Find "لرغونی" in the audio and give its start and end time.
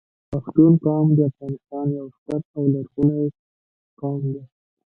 2.73-3.25